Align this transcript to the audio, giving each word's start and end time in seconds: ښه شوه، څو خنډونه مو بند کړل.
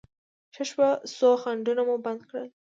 ښه 0.55 0.63
شوه، 0.69 0.89
څو 1.15 1.29
خنډونه 1.41 1.81
مو 1.87 1.95
بند 2.05 2.21
کړل. 2.29 2.47